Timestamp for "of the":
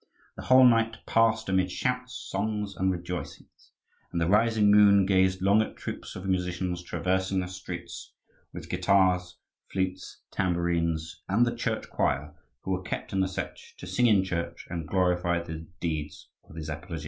16.49-16.61